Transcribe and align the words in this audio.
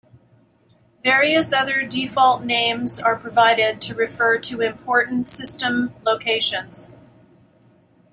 Various 1.03 1.53
other 1.53 1.83
default 1.83 2.41
names 2.41 2.99
are 2.99 3.15
provided 3.15 3.79
to 3.83 3.93
refer 3.93 4.39
to 4.39 4.61
important 4.61 5.27
system 5.27 5.93
locations. 6.03 6.89